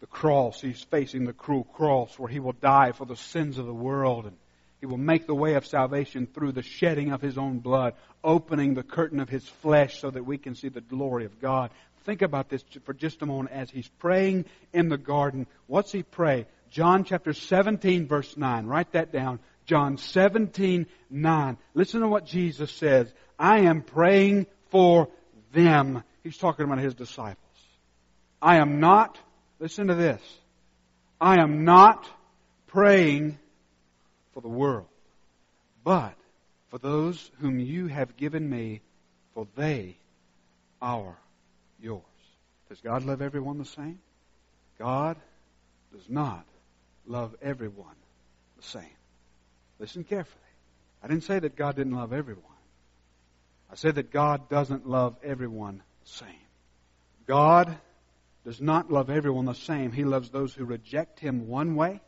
[0.00, 0.60] the cross.
[0.60, 4.26] He's facing the cruel cross where he will die for the sins of the world.
[4.26, 4.36] And
[4.80, 8.74] he will make the way of salvation through the shedding of His own blood, opening
[8.74, 11.70] the curtain of His flesh so that we can see the glory of God.
[12.04, 15.46] Think about this for just a moment as He's praying in the garden.
[15.66, 16.46] What's He pray?
[16.70, 18.66] John chapter 17 verse 9.
[18.66, 19.40] Write that down.
[19.66, 21.56] John 17, 9.
[21.74, 23.12] Listen to what Jesus says.
[23.38, 25.08] I am praying for
[25.52, 26.02] them.
[26.22, 27.36] He's talking about His disciples.
[28.40, 29.18] I am not,
[29.58, 30.22] listen to this.
[31.20, 32.08] I am not
[32.68, 33.38] praying
[34.38, 34.86] for the world,
[35.82, 36.14] but
[36.68, 38.80] for those whom you have given me,
[39.34, 39.96] for they
[40.80, 41.18] are
[41.82, 42.04] yours.
[42.68, 43.98] Does God love everyone the same?
[44.78, 45.16] God
[45.92, 46.44] does not
[47.04, 47.96] love everyone
[48.56, 48.84] the same.
[49.80, 50.38] Listen carefully.
[51.02, 52.44] I didn't say that God didn't love everyone.
[53.72, 56.46] I said that God doesn't love everyone the same.
[57.26, 57.76] God
[58.44, 59.90] does not love everyone the same.
[59.90, 62.00] He loves those who reject Him one way,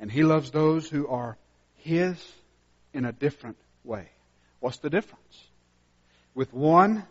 [0.00, 1.36] and He loves those who are
[1.82, 2.16] his
[2.92, 4.08] in a different way.
[4.60, 5.44] What's the difference?
[6.34, 7.04] With one,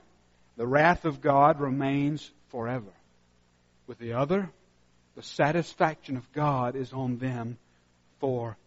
[0.57, 2.93] the wrath of God remains forever.
[3.87, 4.49] With the other,
[5.15, 7.57] the satisfaction of God is on them
[8.19, 8.57] for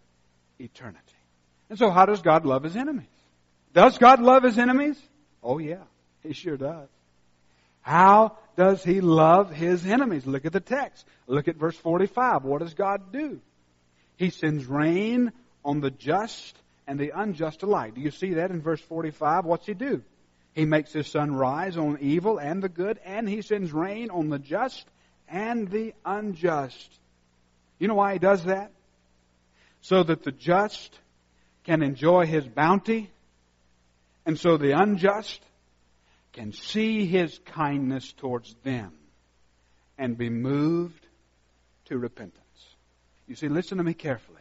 [0.58, 1.00] eternity.
[1.70, 3.06] And so how does God love his enemies?
[3.72, 5.00] Does God love his enemies?
[5.42, 5.82] Oh yeah,
[6.22, 6.88] he sure does.
[7.80, 10.26] How does he love his enemies?
[10.26, 11.04] Look at the text.
[11.26, 12.44] Look at verse 45.
[12.44, 13.40] What does God do?
[14.16, 15.32] He sends rain
[15.64, 17.94] on the just and the unjust alike.
[17.94, 19.44] Do you see that in verse 45?
[19.44, 20.02] What's he do?
[20.52, 24.28] He makes his sun rise on evil and the good, and he sends rain on
[24.28, 24.86] the just
[25.28, 26.90] and the unjust.
[27.78, 28.70] You know why he does that?
[29.80, 30.98] So that the just
[31.64, 33.10] can enjoy his bounty,
[34.24, 35.40] and so the unjust
[36.32, 38.92] can see his kindness towards them
[39.98, 41.06] and be moved
[41.86, 42.40] to repentance.
[43.26, 44.33] You see, listen to me carefully.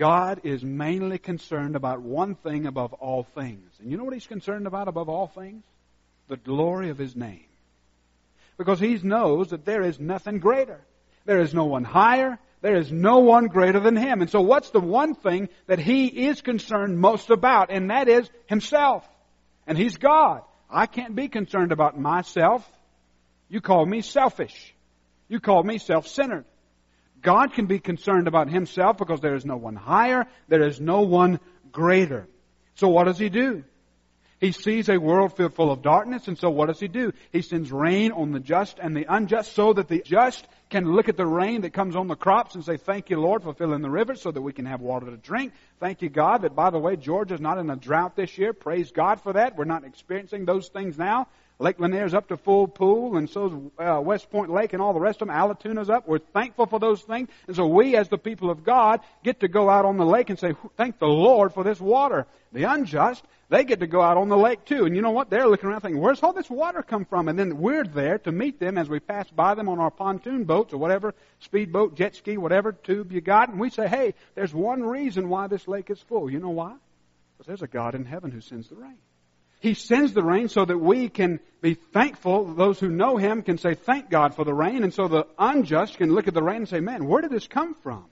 [0.00, 3.70] God is mainly concerned about one thing above all things.
[3.78, 5.62] And you know what he's concerned about above all things?
[6.28, 7.44] The glory of his name.
[8.56, 10.80] Because he knows that there is nothing greater.
[11.26, 12.38] There is no one higher.
[12.62, 14.22] There is no one greater than him.
[14.22, 17.70] And so what's the one thing that he is concerned most about?
[17.70, 19.06] And that is himself.
[19.66, 20.40] And he's God.
[20.70, 22.66] I can't be concerned about myself.
[23.50, 24.74] You call me selfish.
[25.28, 26.46] You call me self-centered.
[27.22, 31.02] God can be concerned about himself because there is no one higher, there is no
[31.02, 31.40] one
[31.72, 32.26] greater.
[32.74, 33.64] So what does he do?
[34.40, 37.12] He sees a world filled full of darkness, and so what does he do?
[37.30, 41.10] He sends rain on the just and the unjust so that the just can look
[41.10, 43.82] at the rain that comes on the crops and say, Thank you, Lord, for filling
[43.82, 45.52] the rivers so that we can have water to drink.
[45.78, 48.54] Thank you, God, that by the way, Georgia's not in a drought this year.
[48.54, 49.58] Praise God for that.
[49.58, 51.28] We're not experiencing those things now.
[51.60, 55.00] Lake Lanier's up to full pool, and so's uh, West Point Lake and all the
[55.00, 55.36] rest of them.
[55.36, 56.08] Allatoona up.
[56.08, 57.28] We're thankful for those things.
[57.46, 60.30] And so we, as the people of God, get to go out on the lake
[60.30, 62.26] and say, thank the Lord for this water.
[62.52, 64.86] The unjust, they get to go out on the lake too.
[64.86, 65.28] And you know what?
[65.28, 67.28] They're looking around thinking, where's all this water come from?
[67.28, 70.44] And then we're there to meet them as we pass by them on our pontoon
[70.44, 73.50] boats or whatever, speedboat, jet ski, whatever tube you got.
[73.50, 76.30] And we say, hey, there's one reason why this lake is full.
[76.30, 76.74] You know why?
[77.36, 78.96] Because there's a God in heaven who sends the rain.
[79.60, 82.54] He sends the rain so that we can be thankful.
[82.54, 84.82] Those who know Him can say, thank God for the rain.
[84.82, 87.46] And so the unjust can look at the rain and say, man, where did this
[87.46, 88.06] come from?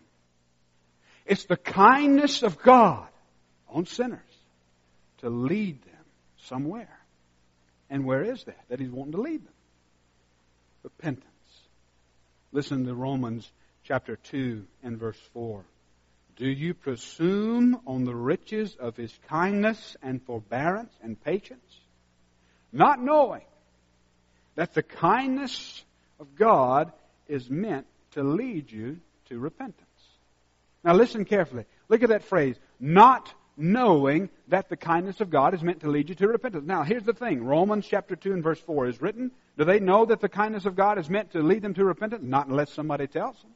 [1.25, 3.09] It's the kindness of God
[3.69, 4.21] on sinners
[5.19, 6.05] to lead them
[6.45, 6.99] somewhere.
[7.89, 8.61] And where is that?
[8.69, 9.55] That He's wanting to lead them.
[10.83, 11.25] Repentance.
[12.53, 13.51] Listen to Romans
[13.85, 15.65] chapter 2 and verse 4.
[16.39, 21.81] Do you presume on the riches of his kindness and forbearance and patience,
[22.73, 23.43] not knowing
[24.55, 25.85] that the kindness
[26.21, 26.93] of God
[27.27, 29.85] is meant to lead you to repentance?
[30.85, 31.65] Now listen carefully.
[31.89, 36.09] Look at that phrase, not knowing that the kindness of God is meant to lead
[36.09, 36.65] you to repentance.
[36.65, 37.43] Now, here's the thing.
[37.45, 39.33] Romans chapter 2 and verse 4 is written.
[39.59, 42.23] Do they know that the kindness of God is meant to lead them to repentance?
[42.25, 43.51] Not unless somebody tells them.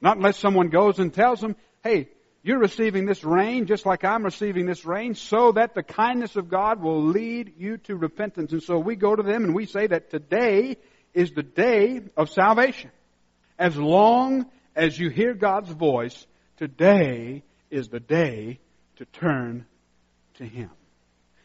[0.00, 2.08] Not unless someone goes and tells them, hey,
[2.44, 6.48] you're receiving this rain just like I'm receiving this rain so that the kindness of
[6.48, 8.52] God will lead you to repentance.
[8.52, 10.76] And so we go to them and we say that today
[11.14, 12.90] is the day of salvation.
[13.58, 18.58] As long as you hear God's voice, today is the day
[18.96, 19.66] to turn
[20.34, 20.70] to Him.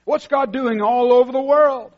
[0.06, 1.92] What's God doing all over the world?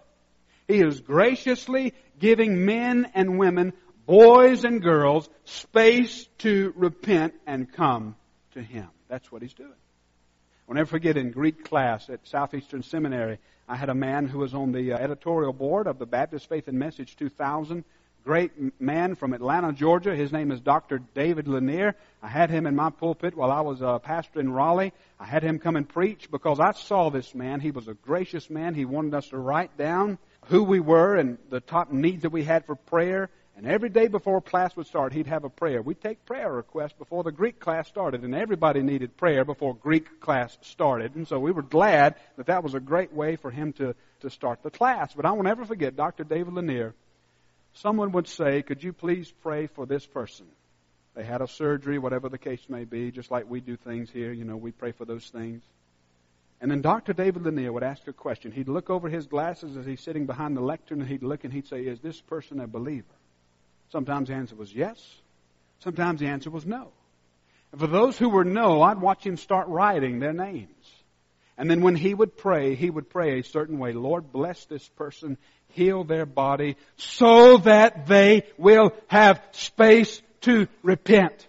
[0.68, 3.74] He is graciously giving men and women,
[4.06, 8.16] boys and girls, space to repent and come
[8.60, 8.88] to Him.
[9.08, 9.74] That's what He's doing.
[10.68, 14.54] I'll never forget in Greek class at Southeastern Seminary, I had a man who was
[14.54, 17.84] on the uh, editorial board of the Baptist Faith and Message 2000.
[18.26, 20.16] Great man from Atlanta, Georgia.
[20.16, 21.00] His name is Dr.
[21.00, 21.96] David Lanier.
[22.22, 24.92] I had him in my pulpit while I was a pastor in Raleigh.
[25.20, 27.62] I had him come and preach because I saw this man.
[27.62, 28.76] He was a gracious man.
[28.76, 30.18] He wanted us to write down
[30.48, 33.30] who we were and the top needs that we had for prayer.
[33.60, 35.82] And every day before class would start, he'd have a prayer.
[35.82, 40.22] We'd take prayer requests before the Greek class started, and everybody needed prayer before Greek
[40.22, 41.16] class started.
[41.16, 44.30] And so we were glad that that was a great way for him to, to
[44.30, 45.14] start the class.
[45.14, 46.24] But I will never forget Dr.
[46.24, 46.96] David Lanier.
[47.74, 50.46] Someone would say, Could you please pray for this person?
[51.14, 54.32] They had a surgery, whatever the case may be, just like we do things here.
[54.32, 55.62] You know, we pray for those things.
[56.62, 57.12] And then Dr.
[57.12, 58.54] David Lanier would ask a question.
[58.54, 61.52] He'd look over his glasses as he's sitting behind the lectern, and he'd look and
[61.52, 63.19] he'd say, Is this person a believer?
[63.92, 64.98] Sometimes the answer was yes.
[65.80, 66.92] Sometimes the answer was no.
[67.72, 70.70] And for those who were no, I'd watch him start writing their names.
[71.58, 73.92] And then when he would pray, he would pray a certain way.
[73.92, 75.38] Lord, bless this person,
[75.70, 81.48] heal their body, so that they will have space to repent.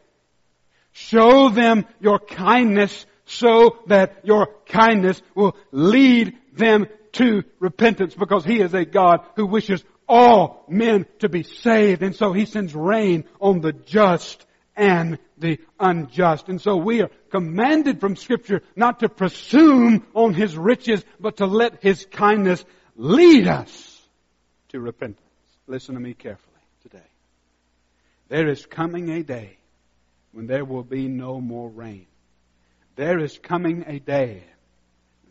[0.92, 8.61] Show them your kindness so that your kindness will lead them to repentance because he
[8.61, 12.03] is a God who wishes all men to be saved.
[12.03, 14.44] And so he sends rain on the just
[14.77, 16.49] and the unjust.
[16.49, 21.46] And so we are commanded from scripture not to presume on his riches, but to
[21.46, 22.64] let his kindness
[22.96, 24.03] lead us
[24.70, 25.20] to repentance.
[25.68, 26.99] Listen to me carefully today.
[28.29, 29.59] There is coming a day
[30.33, 32.07] when there will be no more rain.
[32.96, 34.42] There is coming a day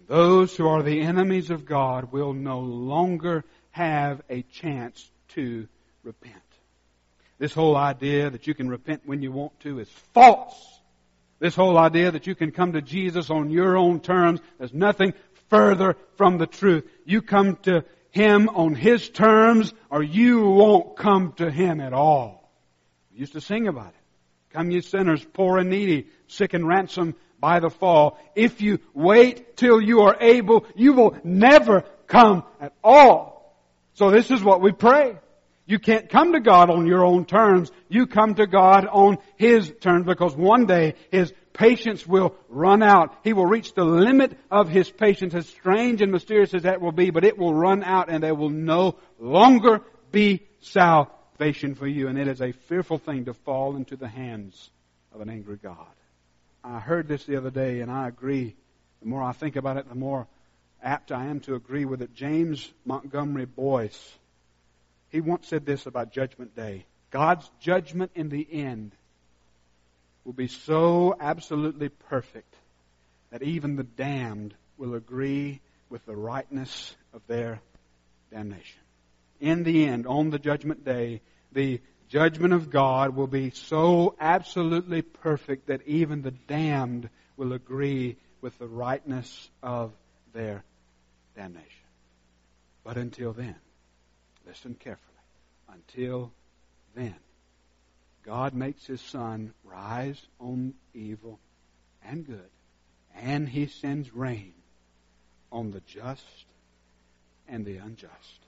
[0.09, 3.45] those who are the enemies of God will no longer
[3.79, 5.65] have a chance to
[6.03, 6.35] repent.
[7.37, 10.81] This whole idea that you can repent when you want to is false.
[11.39, 15.13] This whole idea that you can come to Jesus on your own terms, there's nothing
[15.49, 16.89] further from the truth.
[17.05, 22.51] You come to Him on His terms or you won't come to Him at all.
[23.13, 24.03] We used to sing about it.
[24.51, 28.19] Come ye sinners, poor and needy, sick and ransomed by the fall.
[28.35, 33.38] If you wait till you are able, you will never come at all.
[33.99, 35.17] So this is what we pray.
[35.65, 37.69] You can't come to God on your own terms.
[37.89, 43.13] You come to God on His terms because one day His patience will run out.
[43.25, 46.93] He will reach the limit of His patience, as strange and mysterious as that will
[46.93, 49.81] be, but it will run out and there will no longer
[50.13, 52.07] be salvation for you.
[52.07, 54.69] And it is a fearful thing to fall into the hands
[55.13, 55.75] of an angry God.
[56.63, 58.55] I heard this the other day, and I agree.
[59.01, 60.25] The more I think about it, the more
[60.83, 62.13] apt I am to agree with it.
[62.13, 64.17] James Montgomery Boice,
[65.09, 68.91] he once said this about Judgment Day God's judgment in the end
[70.23, 72.53] will be so absolutely perfect
[73.31, 77.61] that even the damned will agree with the rightness of their
[78.31, 78.79] damnation.
[79.39, 85.01] In the end, on the judgment day, the judgment of God will be so absolutely
[85.01, 89.91] perfect that even the damned will agree with the rightness of
[90.33, 90.63] their
[91.39, 91.87] damnation.
[92.83, 93.55] But until then,
[94.45, 95.05] listen carefully.
[95.69, 96.33] Until
[96.95, 97.15] then,
[98.25, 101.39] God makes his sun rise on evil
[102.03, 102.49] and good,
[103.15, 104.53] and he sends rain
[105.49, 106.45] on the just
[107.47, 108.39] and the unjust.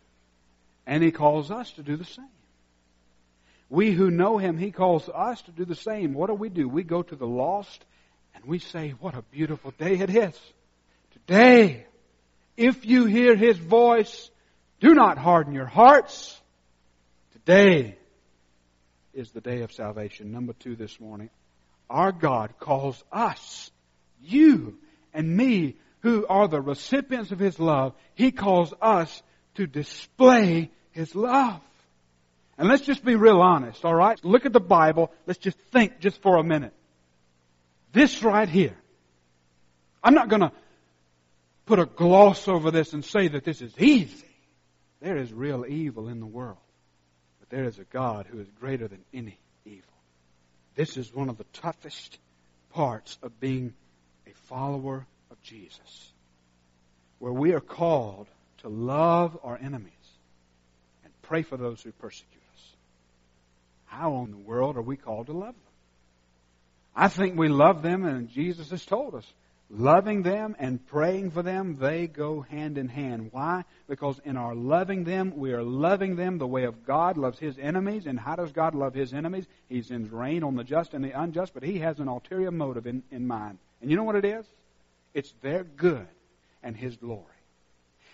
[0.86, 2.26] And he calls us to do the same.
[3.70, 6.14] We who know Him, He calls us to do the same.
[6.14, 6.68] What do we do?
[6.68, 7.86] We go to the lost
[8.36, 10.38] and we say, What a beautiful day it is.
[11.14, 11.86] Today,
[12.58, 14.30] if you hear His voice,
[14.80, 16.40] do not harden your hearts.
[17.34, 17.98] Today
[19.14, 20.32] is the day of salvation.
[20.32, 21.30] Number two this morning.
[21.90, 23.70] Our God calls us,
[24.24, 24.78] you
[25.14, 29.22] and me, who are the recipients of His love, He calls us
[29.56, 31.62] to display His love.
[32.58, 34.24] And let's just be real honest, all right?
[34.24, 35.12] Look at the Bible.
[35.26, 36.74] Let's just think just for a minute.
[37.92, 38.76] This right here.
[40.04, 40.52] I'm not going to
[41.72, 44.28] put a gloss over this and say that this is easy.
[45.00, 46.58] There is real evil in the world.
[47.40, 49.94] But there is a God who is greater than any evil.
[50.76, 52.18] This is one of the toughest
[52.74, 53.74] parts of being
[54.28, 56.12] a follower of Jesus.
[57.20, 58.28] Where we are called
[58.64, 59.94] to love our enemies
[61.06, 62.42] and pray for those who persecute.
[62.54, 62.64] Us.
[63.86, 65.74] How in the world are we called to love them?
[66.94, 69.26] I think we love them, and Jesus has told us.
[69.74, 73.30] Loving them and praying for them, they go hand in hand.
[73.32, 73.64] Why?
[73.88, 77.58] Because in our loving them, we are loving them the way of God loves His
[77.58, 78.06] enemies.
[78.06, 79.48] And how does God love His enemies?
[79.70, 82.86] He sends rain on the just and the unjust, but He has an ulterior motive
[82.86, 83.60] in, in mind.
[83.82, 84.46] And you know what it is?
[85.14, 86.08] It's their good
[86.62, 87.24] and His glory.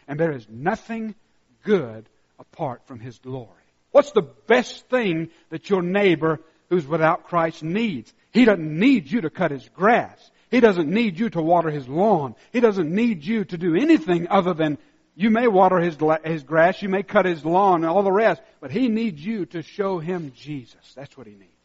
[0.08, 1.16] And there is nothing
[1.64, 3.50] good apart from His glory.
[3.92, 6.40] What's the best thing that your neighbor
[6.70, 8.14] who's without Christ needs?
[8.32, 10.30] He doesn't need you to cut his grass.
[10.50, 12.36] He doesn't need you to water his lawn.
[12.54, 14.78] He doesn't need you to do anything other than
[15.16, 18.42] you may water his, his grass, you may cut his lawn and all the rest,
[18.62, 20.94] but he needs you to show him Jesus.
[20.96, 21.57] That's what he needs.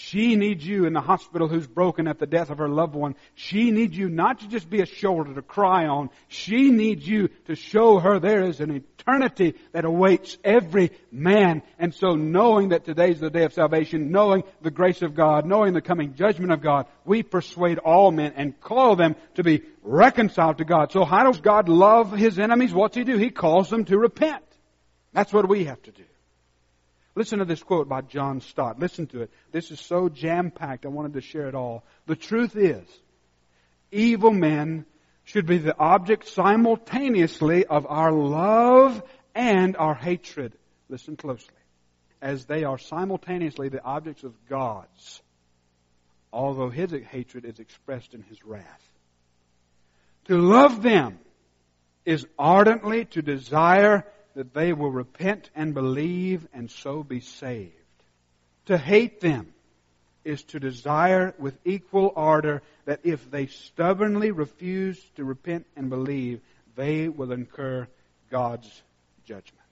[0.00, 3.16] She needs you in the hospital who's broken at the death of her loved one.
[3.34, 6.10] She needs you not to just be a shoulder to cry on.
[6.28, 11.62] She needs you to show her there is an eternity that awaits every man.
[11.80, 15.74] And so knowing that today's the day of salvation, knowing the grace of God, knowing
[15.74, 20.58] the coming judgment of God, we persuade all men and call them to be reconciled
[20.58, 20.92] to God.
[20.92, 22.72] So how does God love His enemies?
[22.72, 23.18] What's He do?
[23.18, 24.44] He calls them to repent.
[25.12, 26.04] That's what we have to do.
[27.18, 28.78] Listen to this quote by John Stott.
[28.78, 29.32] Listen to it.
[29.50, 31.82] This is so jam packed, I wanted to share it all.
[32.06, 32.86] The truth is,
[33.90, 34.86] evil men
[35.24, 39.02] should be the object simultaneously of our love
[39.34, 40.52] and our hatred.
[40.88, 41.56] Listen closely.
[42.22, 45.20] As they are simultaneously the objects of God's,
[46.32, 48.88] although his hatred is expressed in his wrath.
[50.26, 51.18] To love them
[52.04, 54.06] is ardently to desire
[54.38, 57.72] that they will repent and believe and so be saved.
[58.66, 59.52] To hate them
[60.24, 66.40] is to desire with equal ardor that if they stubbornly refuse to repent and believe,
[66.76, 67.88] they will incur
[68.30, 68.70] God's
[69.26, 69.66] judgment.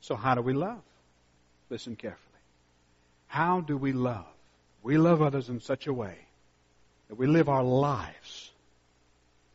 [0.00, 0.82] So how do we love?
[1.70, 2.40] Listen carefully.
[3.28, 4.26] How do we love?
[4.82, 6.16] We love others in such a way
[7.08, 8.50] that we live our lives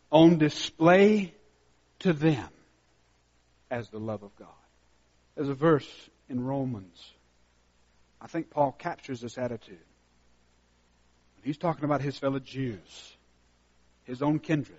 [0.10, 1.34] on display
[2.00, 2.48] to them
[3.74, 4.48] as the love of God.
[5.36, 5.90] There's a verse
[6.30, 7.04] in Romans.
[8.22, 9.80] I think Paul captures this attitude.
[11.42, 13.14] He's talking about his fellow Jews,
[14.06, 14.78] his own kindred.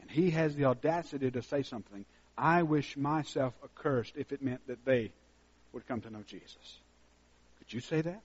[0.00, 2.04] And he has the audacity to say something.
[2.36, 5.12] I wish myself accursed if it meant that they
[5.72, 6.80] would come to know Jesus.
[7.58, 8.20] Could you say that?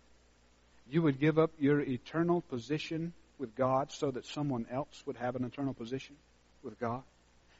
[0.89, 5.35] You would give up your eternal position with God so that someone else would have
[5.35, 6.15] an eternal position
[6.63, 7.03] with God?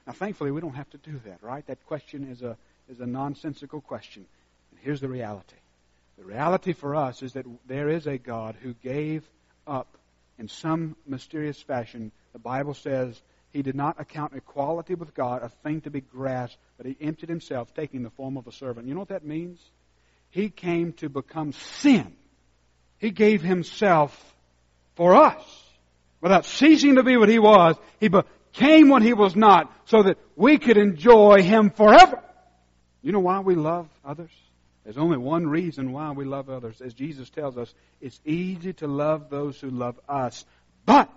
[0.08, 1.68] Now, thankfully, we don't have to do that, right?
[1.68, 2.56] That question is a,
[2.90, 4.26] is a nonsensical question.
[4.72, 5.58] And here's the reality.
[6.18, 9.28] The reality for us is that there is a God who gave
[9.68, 9.98] up
[10.40, 12.14] in some mysterious fashion.
[12.32, 16.58] The Bible says he did not account equality with God a thing to be grasped,
[16.78, 18.88] but he emptied himself, taking the form of a servant.
[18.88, 19.60] You know what that means?
[20.30, 22.16] He came to become sin.
[22.98, 24.36] He gave himself
[24.96, 25.44] for us.
[26.22, 28.10] Without ceasing to be what he was, he
[28.52, 32.22] became what he was not so that we could enjoy him forever.
[33.02, 34.32] You know why we love others?
[34.84, 36.80] There's only one reason why we love others.
[36.82, 40.46] As Jesus tells us, it's easy to love those who love us.
[40.86, 41.12] But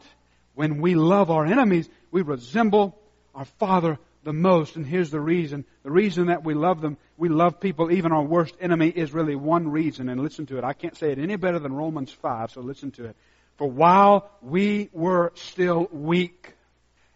[0.55, 2.99] when we love our enemies, we resemble
[3.35, 4.77] our Father the most.
[4.77, 5.65] And here's the reason.
[5.85, 9.37] The reason that we love them, we love people, even our worst enemy, is really
[9.37, 10.09] one reason.
[10.09, 10.65] And listen to it.
[10.65, 13.17] I can't say it any better than Romans 5, so listen to it.
[13.57, 16.55] For while we were still weak,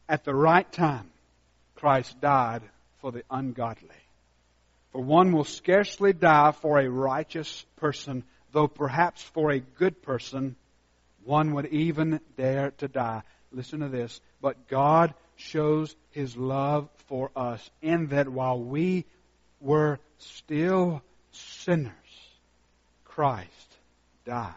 [0.09, 1.11] at the right time,
[1.77, 2.63] Christ died
[3.01, 3.89] for the ungodly.
[4.93, 10.57] For one will scarcely die for a righteous person, though perhaps for a good person
[11.25, 13.23] one would even dare to die.
[13.51, 14.21] Listen to this.
[14.41, 19.05] But God shows His love for us in that while we
[19.61, 21.03] were still
[21.33, 21.93] sinners,
[23.05, 23.77] Christ
[24.25, 24.55] died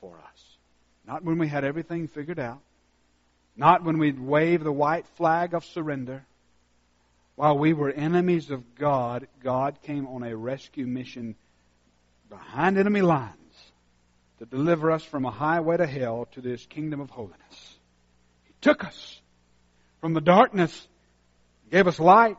[0.00, 0.56] for us.
[1.06, 2.60] Not when we had everything figured out.
[3.56, 6.24] Not when we'd wave the white flag of surrender.
[7.36, 11.34] While we were enemies of God, God came on a rescue mission
[12.28, 13.36] behind enemy lines
[14.38, 17.78] to deliver us from a highway to hell to this kingdom of holiness.
[18.44, 19.20] He took us
[20.00, 20.88] from the darkness,
[21.70, 22.36] gave us light.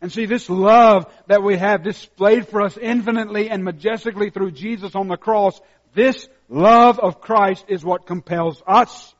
[0.00, 4.94] And see, this love that we have displayed for us infinitely and majestically through Jesus
[4.94, 5.60] on the cross,
[5.94, 9.14] this love of Christ is what compels us.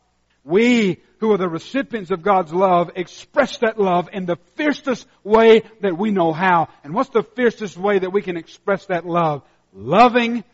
[0.46, 5.62] We who are the recipients of God's love express that love in the fiercest way
[5.80, 6.68] that we know how.
[6.84, 9.42] And what's the fiercest way that we can express that love?
[9.74, 10.44] Loving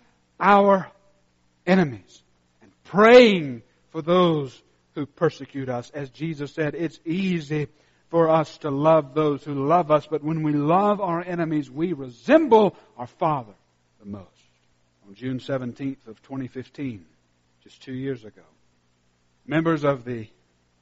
[0.41, 0.91] our
[1.67, 2.23] enemies
[2.63, 4.59] and praying for those
[4.95, 5.91] who persecute us.
[5.91, 7.69] As Jesus said, it's easy
[8.09, 11.93] for us to love those who love us, but when we love our enemies, we
[11.93, 13.53] resemble our Father
[14.01, 14.27] the most.
[15.07, 17.05] On June 17th of 2015,
[17.63, 18.43] just two years ago,
[19.47, 20.29] members of the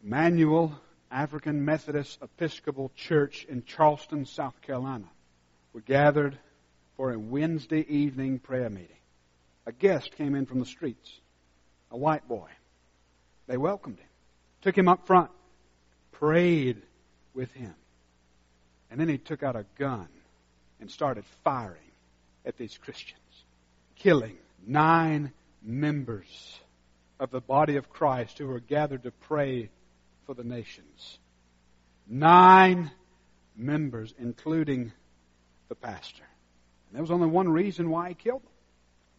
[0.05, 0.79] Emanuel
[1.11, 5.09] African Methodist Episcopal Church in Charleston, South Carolina,
[5.73, 6.39] were gathered
[6.97, 8.89] for a Wednesday evening prayer meeting.
[9.67, 11.11] A guest came in from the streets,
[11.91, 12.49] a white boy.
[13.47, 14.09] They welcomed him,
[14.63, 15.31] took him up front,
[16.13, 16.83] prayed
[17.35, 17.75] with him.
[18.91, 20.09] And then he took out a gun
[20.81, 21.79] and started firing
[22.45, 23.21] at these Christians,
[23.97, 24.37] killing
[24.67, 25.33] nine
[25.63, 26.61] members
[27.21, 29.69] of the body of Christ who were gathered to pray
[30.27, 31.19] for the nations.
[32.09, 32.91] Nine
[33.55, 34.91] members, including
[35.69, 36.25] the pastor.
[36.89, 38.51] And there was only one reason why he killed them.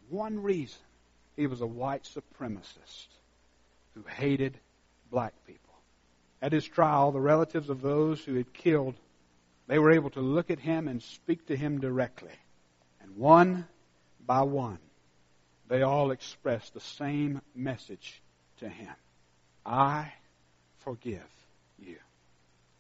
[0.10, 0.82] One reason.
[1.38, 3.08] He was a white supremacist
[3.94, 4.58] who hated
[5.10, 5.62] black people.
[6.42, 8.96] At his trial, the relatives of those who had killed,
[9.68, 12.34] they were able to look at him and speak to him directly.
[13.02, 13.68] And one
[14.26, 14.80] by one,
[15.72, 18.22] they all expressed the same message
[18.60, 18.94] to him.
[19.66, 20.12] I
[20.80, 21.24] forgive
[21.80, 21.96] you.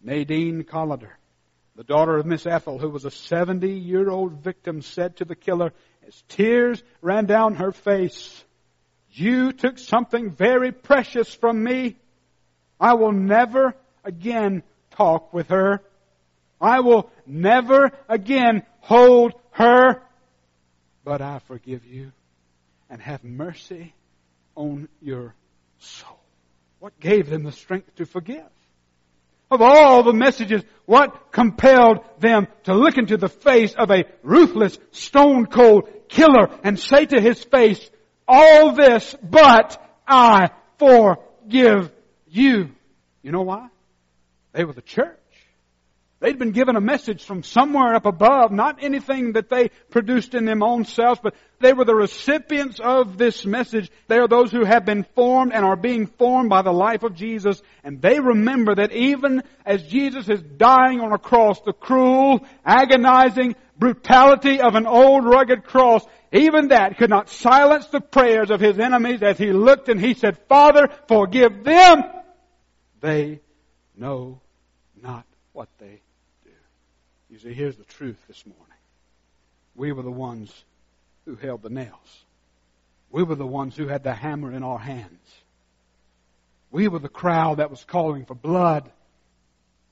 [0.01, 1.17] Nadine Collier,
[1.77, 5.37] the daughter of Miss Ethel, who was a 70 year old victim, said to the
[5.37, 5.71] killer
[6.05, 8.43] as tears ran down her face,
[9.11, 11.95] You took something very precious from me.
[12.77, 13.73] I will never
[14.03, 14.63] again
[14.97, 15.81] talk with her.
[16.59, 20.03] I will never again hold her.
[21.05, 22.11] But I forgive you
[22.91, 23.95] and have mercy
[24.53, 25.33] on your
[25.79, 26.19] soul.
[26.79, 28.43] What gave them the strength to forgive?
[29.49, 34.77] Of all the messages, what compelled them to look into the face of a ruthless,
[34.91, 37.89] stone cold killer and say to his face,
[38.27, 41.91] all this, but I forgive
[42.27, 42.71] you.
[43.23, 43.67] You know why?
[44.51, 45.17] They were the church.
[46.22, 50.45] They'd been given a message from somewhere up above, not anything that they produced in
[50.45, 53.89] their own selves, but they were the recipients of this message.
[54.07, 57.15] They are those who have been formed and are being formed by the life of
[57.15, 62.45] Jesus, and they remember that even as Jesus is dying on a cross, the cruel,
[62.63, 68.61] agonizing brutality of an old rugged cross, even that could not silence the prayers of
[68.61, 72.03] his enemies as he looked and he said, Father, forgive them.
[72.99, 73.39] They
[73.97, 74.39] know
[75.01, 76.01] not what they
[77.49, 78.65] here's the truth this morning.
[79.75, 80.53] We were the ones
[81.25, 82.25] who held the nails.
[83.09, 85.19] We were the ones who had the hammer in our hands.
[86.71, 88.89] We were the crowd that was calling for blood.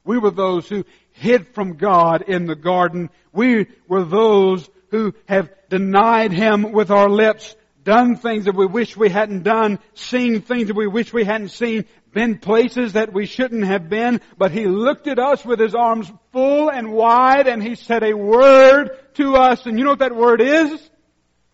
[0.05, 3.09] We were those who hid from God in the garden.
[3.33, 8.95] We were those who have denied Him with our lips, done things that we wish
[8.95, 13.25] we hadn't done, seen things that we wish we hadn't seen, been places that we
[13.25, 17.61] shouldn't have been, but He looked at us with His arms full and wide and
[17.61, 19.65] He said a word to us.
[19.65, 20.89] And you know what that word is?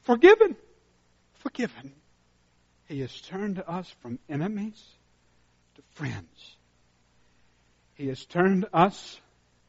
[0.04, 0.56] Forgiven.
[1.36, 1.94] Forgiven.
[2.88, 4.84] He has turned us from enemies
[5.76, 6.56] to friends.
[7.96, 9.20] He has turned us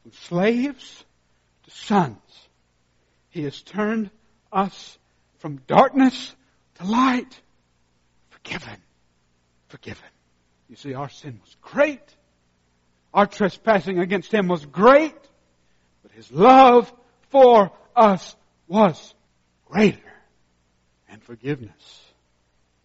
[0.03, 1.05] from slaves
[1.63, 2.17] to sons.
[3.29, 4.09] He has turned
[4.51, 4.97] us
[5.39, 6.35] from darkness
[6.75, 7.39] to light.
[8.29, 8.77] Forgiven.
[9.69, 10.05] Forgiven.
[10.69, 12.15] You see, our sin was great.
[13.13, 15.15] Our trespassing against Him was great.
[16.03, 16.91] But His love
[17.29, 18.35] for us
[18.67, 19.13] was
[19.65, 19.97] greater.
[21.09, 22.01] And forgiveness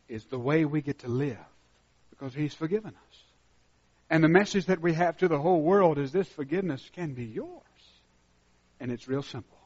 [0.08, 1.36] is the way we get to live
[2.10, 3.18] because He's forgiven us.
[4.10, 7.24] And the message that we have to the whole world is this forgiveness can be
[7.24, 7.62] yours.
[8.78, 9.58] And it's real simple.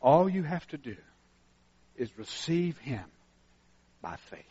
[0.00, 0.96] All you have to do
[1.96, 3.04] is receive Him
[4.00, 4.44] by faith.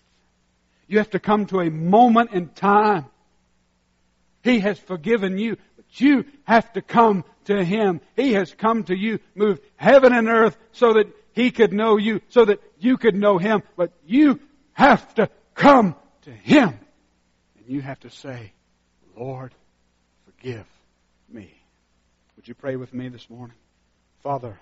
[0.88, 3.06] You have to come to a moment in time.
[4.44, 8.02] He has forgiven you, but you have to come to Him.
[8.16, 12.22] He has come to you, moved heaven and earth so that He could know you,
[12.30, 14.40] so that you could know Him, but you
[14.74, 16.80] have to come to Him.
[17.58, 18.54] And you have to say,
[19.18, 19.54] Lord,
[20.26, 20.66] forgive
[21.30, 21.54] me.
[22.38, 23.58] Would you pray with me this morning?
[24.24, 24.58] Father,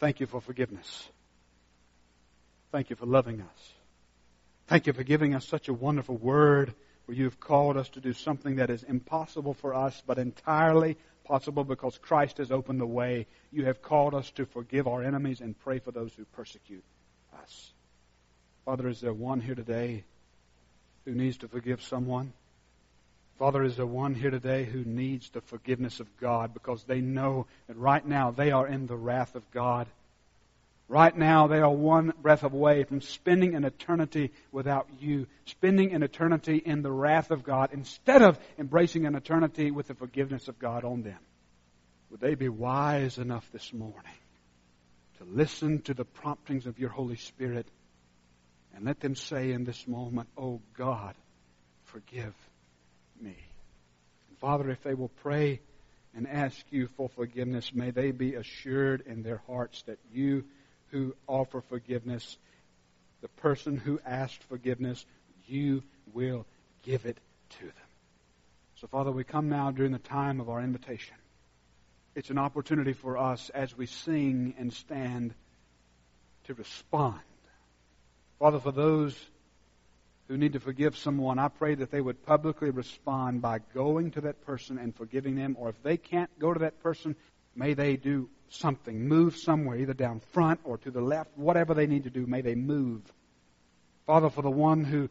[0.00, 1.08] thank you for forgiveness.
[2.72, 3.73] Thank you for loving us.
[4.66, 6.72] Thank you for giving us such a wonderful word
[7.04, 11.64] where you've called us to do something that is impossible for us, but entirely possible
[11.64, 13.26] because Christ has opened the way.
[13.52, 16.84] You have called us to forgive our enemies and pray for those who persecute
[17.42, 17.72] us.
[18.64, 20.04] Father, is there one here today
[21.04, 22.32] who needs to forgive someone?
[23.38, 27.46] Father, is there one here today who needs the forgiveness of God because they know
[27.66, 29.88] that right now they are in the wrath of God?
[30.86, 36.02] Right now, they are one breath away from spending an eternity without you, spending an
[36.02, 40.58] eternity in the wrath of God instead of embracing an eternity with the forgiveness of
[40.58, 41.18] God on them.
[42.10, 44.12] Would they be wise enough this morning
[45.18, 47.66] to listen to the promptings of your Holy Spirit
[48.74, 51.14] and let them say in this moment, Oh God,
[51.84, 52.34] forgive
[53.18, 53.36] me.
[54.28, 55.60] And Father, if they will pray
[56.14, 60.44] and ask you for forgiveness, may they be assured in their hearts that you
[60.94, 62.38] who offer forgiveness,
[63.20, 65.04] the person who asked forgiveness,
[65.48, 65.82] you
[66.12, 66.46] will
[66.84, 67.18] give it
[67.58, 67.88] to them.
[68.76, 71.16] So, Father, we come now during the time of our invitation.
[72.14, 75.34] It's an opportunity for us as we sing and stand
[76.44, 77.18] to respond.
[78.38, 79.18] Father, for those
[80.28, 84.20] who need to forgive someone, I pray that they would publicly respond by going to
[84.20, 87.16] that person and forgiving them, or if they can't go to that person,
[87.56, 91.86] may they do something, move somewhere, either down front or to the left, whatever they
[91.86, 93.02] need to do, may they move.
[94.06, 95.08] Father, for the one who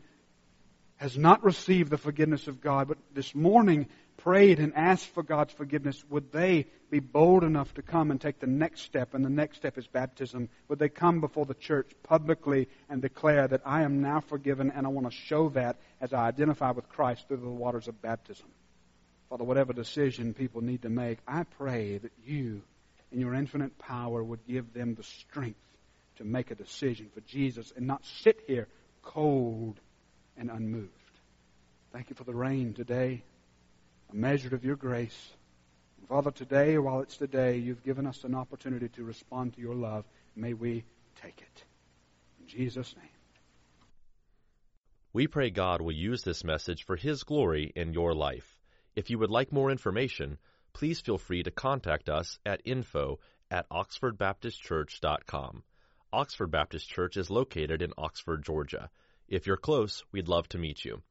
[0.98, 3.88] has not received the forgiveness of God, but this morning
[4.18, 8.40] prayed and asked for God's forgiveness, would they be bold enough to come and take
[8.40, 9.14] the next step?
[9.14, 10.50] And the next step is baptism.
[10.68, 14.86] Would they come before the church publicly and declare that I am now forgiven and
[14.86, 18.48] I want to show that as I identify with Christ through the waters of baptism?
[19.34, 22.62] Father, whatever decision people need to make, I pray that you
[23.12, 25.58] in your infinite power would give them the strength
[26.18, 28.68] to make a decision for Jesus and not sit here
[29.02, 29.80] cold
[30.38, 30.92] and unmoved.
[31.92, 33.24] Thank you for the rain today,
[34.12, 35.32] a measure of your grace.
[36.08, 40.06] Father, today, while it's today, you've given us an opportunity to respond to your love.
[40.36, 40.84] May we
[41.24, 41.64] take it.
[42.40, 43.08] In Jesus' name.
[45.12, 48.53] We pray God will use this message for His glory in your life.
[48.96, 50.38] If you would like more information,
[50.74, 53.20] please feel free to contact us at info
[53.50, 55.64] at oxfordbaptistchurch.com.
[56.12, 58.90] Oxford Baptist Church is located in Oxford, Georgia.
[59.28, 61.02] If you're close, we'd love to meet you.